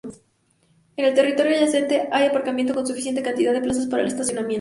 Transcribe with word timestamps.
En 0.97 1.05
el 1.05 1.13
territorio 1.13 1.55
adyacente 1.55 2.09
hay 2.11 2.25
aparcamiento 2.25 2.73
con 2.73 2.87
suficiente 2.87 3.21
cantidad 3.21 3.53
de 3.53 3.61
plazas 3.61 3.85
para 3.85 4.01
el 4.01 4.07
estacionamiento. 4.07 4.49